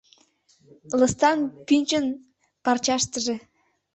Лыстан 0.99 1.37
пӱнчын 1.67 2.05
парчаштыже 2.63 3.35